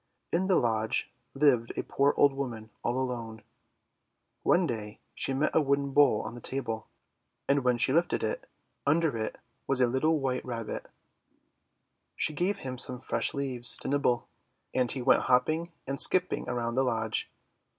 [0.31, 3.43] In the lodge lived a poor old woman all alone.
[4.41, 6.87] One day she set a wooden bowl on the table,
[7.47, 7.81] LITTLE WHITE RABBIT
[8.17, 8.49] 279 and when she lifted it,
[8.87, 9.37] under it
[9.67, 10.87] was a little white Rabbit.
[12.15, 14.27] She gave him some fresh leaves to nib ble,
[14.73, 17.29] and he went hopping and skipping around the lodge.